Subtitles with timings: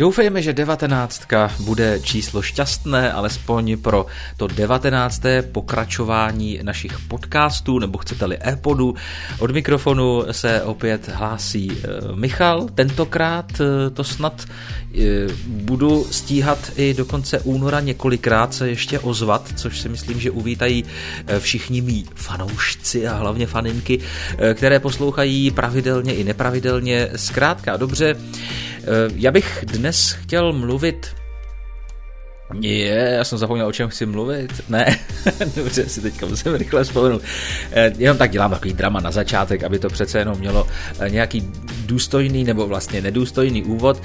[0.00, 8.38] Doufejme, že devatenáctka bude číslo šťastné, alespoň pro to devatenácté pokračování našich podcastů, nebo chcete-li
[8.46, 8.94] e-podu.
[9.38, 12.68] Od mikrofonu se opět hlásí eh, Michal.
[12.74, 15.00] Tentokrát eh, to snad eh,
[15.46, 20.84] budu stíhat i do konce února několikrát se ještě ozvat, což si myslím, že uvítají
[21.38, 23.98] všichni mý fanoušci a hlavně faninky,
[24.54, 27.08] které poslouchají pravidelně i nepravidelně.
[27.16, 28.16] Zkrátka dobře,
[29.14, 31.14] já bych dnes chtěl mluvit
[32.60, 34.52] je, já jsem zapomněl, o čem chci mluvit.
[34.68, 34.98] Ne,
[35.56, 37.22] dobře, si teďka musím rychle vzpomenout.
[37.72, 40.66] Eh, jenom tak dělám takový drama na začátek, aby to přece jenom mělo
[41.00, 41.50] eh, nějaký
[41.86, 44.02] důstojný nebo vlastně nedůstojný úvod.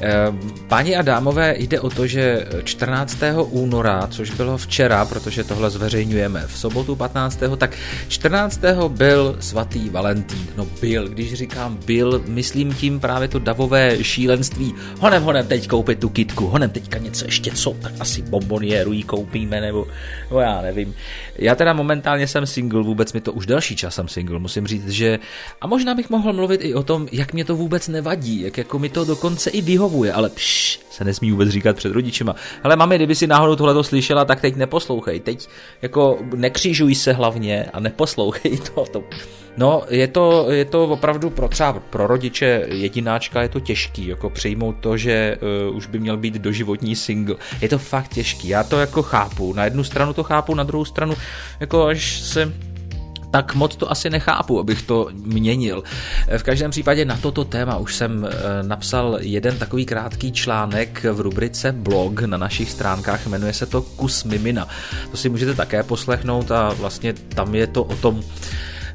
[0.00, 3.18] Ehm, páni a dámové, jde o to, že 14.
[3.50, 7.38] února, což bylo včera, protože tohle zveřejňujeme v sobotu 15.
[7.56, 7.76] tak
[8.08, 8.60] 14.
[8.88, 10.46] byl svatý Valentín.
[10.56, 14.74] No byl, když říkám byl, myslím tím právě to davové šílenství.
[15.00, 19.02] Honem, honem teď koupit tu kitku, honem teďka něco ještě co, tak asi bombonieru jí
[19.02, 19.86] koupíme, nebo
[20.30, 20.94] no já nevím.
[21.38, 24.88] Já teda momentálně jsem single, vůbec mi to už další čas jsem single, musím říct,
[24.88, 25.18] že
[25.60, 28.78] a možná bych mohl mluvit i o tom, jak mě to vůbec nevadí, jak jako
[28.78, 32.34] mi to dokonce i vyhovuje vyhovuje, ale pš, se nesmí vůbec říkat před rodičima.
[32.62, 35.20] Ale mami, kdyby si náhodou tohle slyšela, tak teď neposlouchej.
[35.20, 35.48] Teď
[35.82, 38.84] jako nekřížuj se hlavně a neposlouchej to.
[38.92, 39.04] to.
[39.56, 44.30] No, je to, je to opravdu pro třeba pro rodiče jedináčka je to těžký, jako
[44.30, 45.38] přijmout to, že
[45.68, 47.36] uh, už by měl být doživotní single.
[47.60, 49.52] Je to fakt těžký, já to jako chápu.
[49.52, 51.14] Na jednu stranu to chápu, na druhou stranu
[51.60, 52.52] jako až se
[53.32, 55.82] tak moc to asi nechápu, abych to měnil.
[56.38, 61.20] V každém případě na toto téma už jsem eh, napsal jeden takový krátký článek v
[61.20, 64.68] rubrice blog na našich stránkách, jmenuje se to Kus Mimina.
[65.10, 68.20] To si můžete také poslechnout a vlastně tam je to o tom,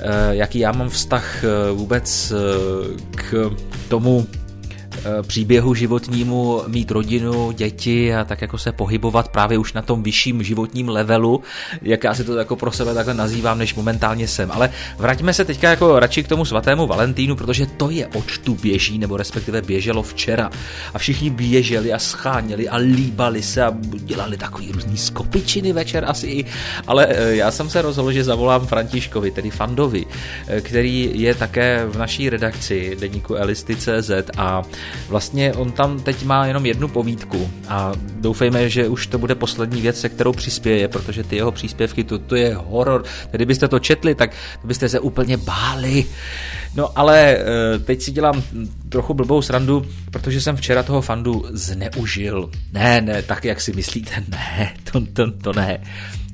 [0.00, 2.32] eh, jaký já mám vztah eh, vůbec
[3.16, 3.50] k
[3.88, 4.43] tomu Eh,
[5.26, 10.42] příběhu životnímu mít rodinu, děti a tak jako se pohybovat právě už na tom vyšším
[10.42, 11.42] životním levelu,
[11.82, 14.50] jak já si to jako pro sebe takhle nazývám, než momentálně jsem.
[14.50, 18.54] Ale vraťme se teďka jako radši k tomu svatému Valentínu, protože to je oč tu
[18.54, 20.50] běží, nebo respektive běželo včera.
[20.94, 26.26] A všichni běželi a scháněli a líbali se a dělali takový různý skopičiny večer asi
[26.26, 26.44] i.
[26.86, 30.06] Ale eh, já jsem se rozhodl, že zavolám Františkovi, tedy Fandovi,
[30.46, 34.62] eh, který je také v naší redakci deníku Elisty.cz a
[35.08, 39.80] Vlastně on tam teď má jenom jednu povídku a doufejme, že už to bude poslední
[39.80, 43.04] věc, se kterou přispěje, protože ty jeho příspěvky, to, to je horor.
[43.30, 44.30] Kdybyste to četli, tak
[44.64, 46.04] byste se úplně báli.
[46.76, 48.42] No ale eh, teď si dělám
[48.88, 52.50] trochu blbou srandu, protože jsem včera toho fandu zneužil.
[52.72, 55.80] Ne, ne, tak jak si myslíte, ne, to, to, to ne.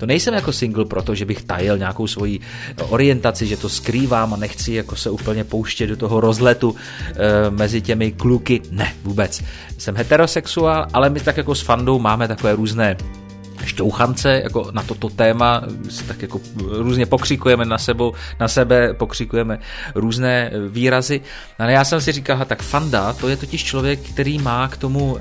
[0.00, 2.40] To nejsem jako single proto, že bych tajil nějakou svoji
[2.88, 7.80] orientaci, že to skrývám a nechci jako se úplně pouštět do toho rozletu e, mezi
[7.80, 8.60] těmi kluky.
[8.70, 9.42] Ne, vůbec.
[9.78, 12.96] Jsem heterosexuál, ale my tak jako s fandou máme takové různé
[13.70, 15.62] šťouchance jako na toto téma,
[16.08, 19.58] tak jako různě pokřikujeme na, sebou, na sebe, pokřikujeme
[19.94, 21.20] různé výrazy.
[21.58, 25.12] Ale já jsem si říkal, tak Fanda, to je totiž člověk, který má k tomu
[25.12, 25.20] uh,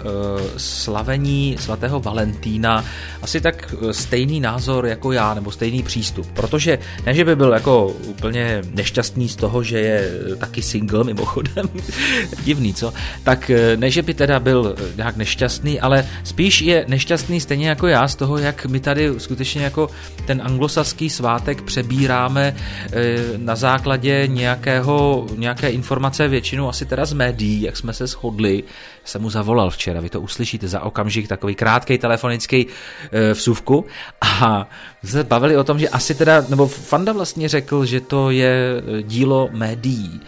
[0.57, 2.85] slavení svatého Valentína
[3.21, 6.27] asi tak eh, stejný názor jako já, nebo stejný přístup.
[6.33, 11.69] Protože ne, že by byl jako úplně nešťastný z toho, že je taky single mimochodem,
[12.43, 12.93] divný, co?
[13.23, 18.07] Tak ne, že by teda byl nějak nešťastný, ale spíš je nešťastný stejně jako já
[18.07, 19.89] z toho, jak my tady skutečně jako
[20.25, 27.61] ten anglosaský svátek přebíráme eh, na základě nějakého, nějaké informace většinou asi teda z médií,
[27.61, 28.63] jak jsme se shodli.
[29.03, 33.85] Jsem mu zavolal včera, vy to uslyšíte za okamžik, takový krátký telefonický eh, vsuvku
[34.21, 34.69] a
[35.05, 39.03] se bavili o tom, že asi teda, nebo Fanda vlastně řekl, že to je eh,
[39.03, 40.21] dílo médií.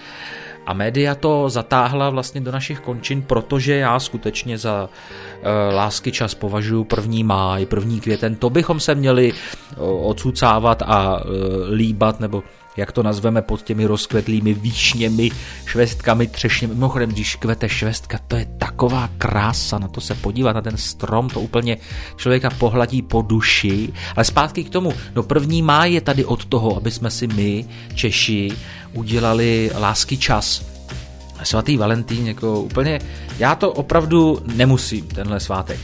[0.65, 6.35] A média to zatáhla vlastně do našich končin, protože já skutečně za uh, lásky čas
[6.35, 9.33] považuji první máj, první květen, to bychom se měli
[9.77, 11.31] uh, odsucávat a uh,
[11.71, 12.43] líbat, nebo
[12.77, 15.31] jak to nazveme pod těmi rozkvetlými výšněmi,
[15.65, 16.73] švestkami, třešněmi.
[16.73, 21.29] Mimochodem, když kvete švestka, to je taková krása, na to se podívat, na ten strom,
[21.29, 21.77] to úplně
[22.15, 23.93] člověka pohladí po duši.
[24.15, 27.65] Ale zpátky k tomu, no první má je tady od toho, aby jsme si my,
[27.95, 28.51] Češi,
[28.93, 30.65] udělali lásky čas.
[31.43, 32.99] Svatý Valentín, jako úplně,
[33.39, 35.79] já to opravdu nemusím, tenhle svátek.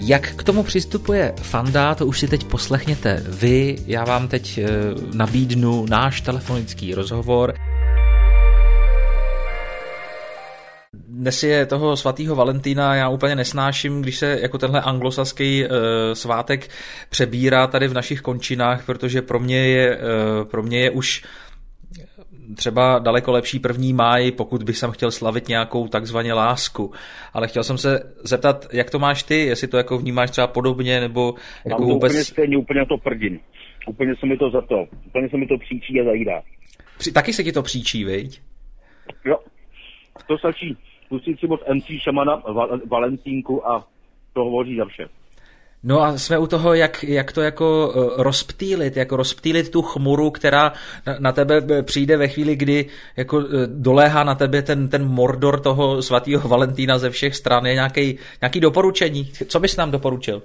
[0.00, 3.76] Jak k tomu přistupuje Fanda, to už si teď poslechněte vy.
[3.86, 4.68] Já vám teď eh,
[5.14, 7.54] nabídnu náš telefonický rozhovor.
[11.18, 15.70] dnes je toho svatého Valentína, já úplně nesnáším, když se jako tenhle anglosaský uh,
[16.12, 16.68] svátek
[17.10, 21.24] přebírá tady v našich končinách, protože pro mě je, uh, pro mě je už
[22.58, 26.92] třeba daleko lepší první máj, pokud bych sam chtěl slavit nějakou takzvaně lásku.
[27.32, 31.00] Ale chtěl jsem se zeptat, jak to máš ty, jestli to jako vnímáš třeba podobně,
[31.00, 31.34] nebo
[31.64, 32.12] jako Mám to vůbec...
[32.12, 33.40] úplně stejně, úplně to prdím.
[33.86, 36.42] Úplně se mi to za to, úplně se mi to příčí a zajídá.
[36.98, 38.40] Při, taky se ti to příčí, viď?
[39.24, 39.38] Jo,
[40.26, 40.76] to stačí
[41.08, 43.86] pustit si od MC Šamana Val- Valentínku a
[44.32, 45.06] to hovoří za vše.
[45.82, 50.30] No a jsme u toho, jak, jak to jako eh, rozptýlit, jako rozptýlit tu chmuru,
[50.30, 50.72] která
[51.06, 52.86] na, na tebe eh, přijde ve chvíli, kdy
[53.16, 57.66] jako eh, doléhá na tebe ten, ten mordor toho svatého Valentína ze všech stran.
[57.66, 59.24] Je nějaký, nějaký doporučení?
[59.24, 60.42] Co bys nám doporučil?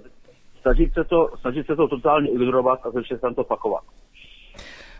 [0.62, 3.84] Snažit se to, snažit se to totálně ignorovat a ze všech stran to pakovat.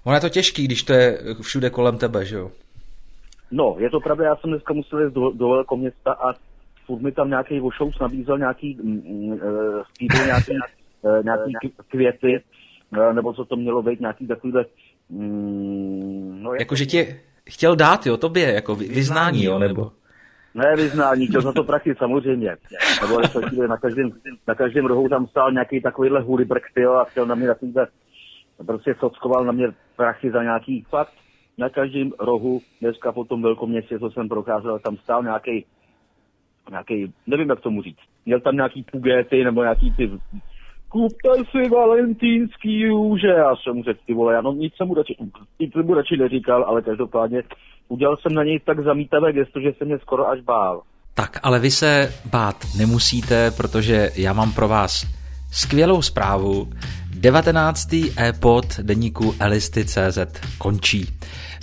[0.04, 2.52] Ono je to těžký, když to je všude kolem tebe, že jo?
[3.52, 6.34] No, je to pravda, já jsem dneska musel jít do, do velkoměsta a
[6.86, 9.36] furt mi tam nějaký vošous nabízel nějaký, uh,
[10.26, 10.52] nějaký,
[11.02, 12.44] uh, nějaký květy,
[12.98, 14.66] uh, nebo co to mělo být, nějaký takovýhle,
[15.10, 17.20] mm, no, Jako, že tě
[17.50, 19.92] chtěl dát, jo, tobě, jako vy- vyznání, jo, nebo...
[20.56, 22.56] Ne vyznání, chtěl za to prachy samozřejmě.
[23.02, 24.12] Nebo respektive na každém,
[24.48, 27.88] na každém rohu tam stál nějaký takovýhle hulibrk, tyjo, a chtěl na mě takovýhle,
[28.66, 31.14] prostě sockoval na mě prachy za nějaký fakt.
[31.58, 35.66] Na každém rohu, dneska po tom velkoměstě, co jsem procházel, tam stál nějaký,
[36.70, 40.12] nějaký, nevím jak tomu říct, měl tam nějaký pugety nebo nějaký ty
[40.94, 43.28] kupte si valentýnský růže.
[43.28, 45.16] Já jsem řekl, ty vole, já no nic jsem mu radši,
[45.60, 47.44] nic jsem mu radši neříkal, ale každopádně
[47.88, 50.82] udělal jsem na něj tak zamítavé gesto, že se mě skoro až bál.
[51.14, 55.06] Tak, ale vy se bát nemusíte, protože já mám pro vás
[55.52, 56.68] skvělou zprávu.
[57.24, 57.94] 19.
[58.18, 60.18] e-pod deníku Elisty.cz
[60.58, 61.10] končí.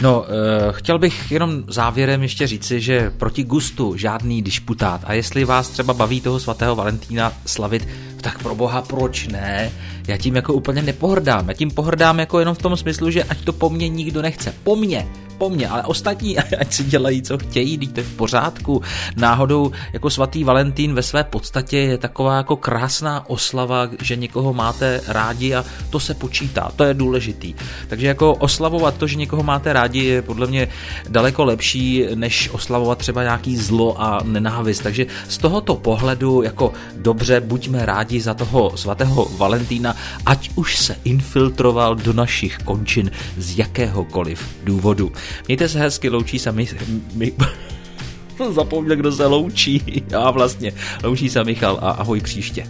[0.03, 5.01] No, e, chtěl bych jenom závěrem ještě říci, že proti gustu žádný disputát.
[5.05, 7.89] A jestli vás třeba baví toho svatého Valentína slavit,
[8.21, 9.71] tak pro boha proč ne?
[10.09, 11.49] Já tím jako úplně nepohrdám.
[11.49, 14.55] Já tím pohrdám jako jenom v tom smyslu, že ať to po mně nikdo nechce.
[14.65, 15.07] Po mně,
[15.40, 18.82] po mně, ale ostatní ať si dělají, co chtějí, teď to je v pořádku.
[19.16, 25.00] Náhodou jako svatý Valentín ve své podstatě je taková jako krásná oslava, že někoho máte
[25.08, 27.54] rádi a to se počítá, to je důležitý.
[27.88, 30.69] Takže jako oslavovat to, že někoho máte rádi je podle mě
[31.08, 34.82] daleko lepší, než oslavovat třeba nějaký zlo a nenávist.
[34.82, 39.96] Takže z tohoto pohledu jako dobře, buďme rádi za toho svatého Valentína,
[40.26, 45.12] ať už se infiltroval do našich končin z jakéhokoliv důvodu.
[45.49, 46.69] Mějte se hezky, loučí se my...
[47.15, 47.32] my
[48.50, 50.03] zapomněl, kdo se loučí.
[50.11, 50.73] Já vlastně.
[51.03, 52.67] Loučí se Michal a ahoj příště.